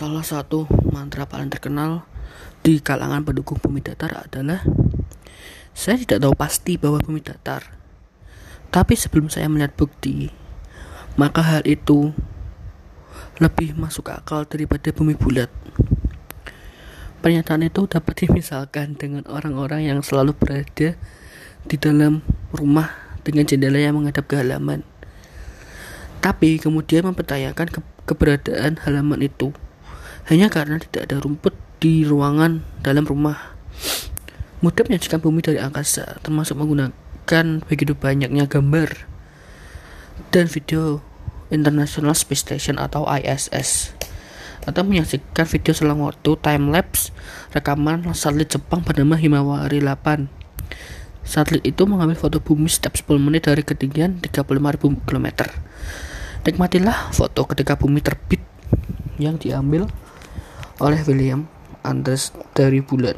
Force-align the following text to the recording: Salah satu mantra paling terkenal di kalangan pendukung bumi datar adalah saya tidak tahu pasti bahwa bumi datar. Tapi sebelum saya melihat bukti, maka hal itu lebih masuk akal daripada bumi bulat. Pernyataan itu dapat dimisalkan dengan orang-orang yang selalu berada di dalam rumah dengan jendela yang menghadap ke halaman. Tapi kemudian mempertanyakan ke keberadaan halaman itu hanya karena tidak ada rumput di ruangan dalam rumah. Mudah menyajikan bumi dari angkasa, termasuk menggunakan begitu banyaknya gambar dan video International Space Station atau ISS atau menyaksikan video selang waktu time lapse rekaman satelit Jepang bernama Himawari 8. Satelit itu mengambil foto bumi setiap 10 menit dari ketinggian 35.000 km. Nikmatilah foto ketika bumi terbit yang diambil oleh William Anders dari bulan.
Salah 0.00 0.24
satu 0.24 0.64
mantra 0.88 1.28
paling 1.28 1.52
terkenal 1.52 2.08
di 2.64 2.80
kalangan 2.80 3.20
pendukung 3.20 3.60
bumi 3.60 3.84
datar 3.84 4.24
adalah 4.24 4.64
saya 5.76 6.00
tidak 6.00 6.24
tahu 6.24 6.32
pasti 6.32 6.80
bahwa 6.80 7.04
bumi 7.04 7.20
datar. 7.20 7.76
Tapi 8.72 8.96
sebelum 8.96 9.28
saya 9.28 9.52
melihat 9.52 9.76
bukti, 9.76 10.32
maka 11.20 11.44
hal 11.44 11.68
itu 11.68 12.16
lebih 13.44 13.76
masuk 13.76 14.08
akal 14.08 14.48
daripada 14.48 14.88
bumi 14.88 15.12
bulat. 15.20 15.52
Pernyataan 17.20 17.68
itu 17.68 17.84
dapat 17.84 18.24
dimisalkan 18.24 18.96
dengan 18.96 19.28
orang-orang 19.28 19.84
yang 19.84 20.00
selalu 20.00 20.32
berada 20.32 20.96
di 21.68 21.76
dalam 21.76 22.24
rumah 22.56 22.88
dengan 23.20 23.44
jendela 23.44 23.76
yang 23.76 24.00
menghadap 24.00 24.24
ke 24.24 24.40
halaman. 24.40 24.80
Tapi 26.24 26.56
kemudian 26.56 27.04
mempertanyakan 27.04 27.68
ke 27.68 27.84
keberadaan 28.08 28.80
halaman 28.80 29.28
itu 29.28 29.52
hanya 30.30 30.46
karena 30.46 30.78
tidak 30.78 31.10
ada 31.10 31.18
rumput 31.18 31.58
di 31.82 32.06
ruangan 32.06 32.62
dalam 32.86 33.02
rumah. 33.02 33.58
Mudah 34.62 34.86
menyajikan 34.86 35.18
bumi 35.18 35.42
dari 35.42 35.58
angkasa, 35.58 36.22
termasuk 36.22 36.54
menggunakan 36.54 37.46
begitu 37.66 37.98
banyaknya 37.98 38.46
gambar 38.46 39.10
dan 40.30 40.46
video 40.46 41.02
International 41.50 42.14
Space 42.14 42.46
Station 42.46 42.78
atau 42.78 43.10
ISS 43.10 43.98
atau 44.62 44.86
menyaksikan 44.86 45.48
video 45.50 45.72
selang 45.74 46.04
waktu 46.04 46.36
time 46.38 46.70
lapse 46.70 47.10
rekaman 47.50 48.06
satelit 48.14 48.54
Jepang 48.54 48.86
bernama 48.86 49.18
Himawari 49.18 49.82
8. 49.82 50.30
Satelit 51.26 51.66
itu 51.66 51.82
mengambil 51.90 52.14
foto 52.14 52.38
bumi 52.38 52.70
setiap 52.70 52.94
10 52.94 53.18
menit 53.18 53.50
dari 53.50 53.66
ketinggian 53.66 54.22
35.000 54.22 55.08
km. 55.10 55.26
Nikmatilah 56.46 57.10
foto 57.10 57.50
ketika 57.50 57.74
bumi 57.74 57.98
terbit 57.98 58.40
yang 59.20 59.36
diambil 59.36 59.90
oleh 60.80 61.00
William 61.04 61.44
Anders 61.80 62.32
dari 62.52 62.84
bulan. 62.84 63.08